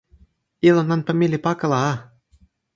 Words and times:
ilo 0.67 0.81
nanpa 0.87 1.11
mi 1.19 1.25
li 1.31 1.39
pakala 1.45 1.77
a! 1.91 1.93